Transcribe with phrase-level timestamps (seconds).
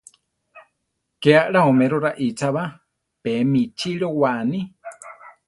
[1.25, 2.65] Ke alá oméro raícha ba,
[3.23, 4.59] pemi chilówa ani.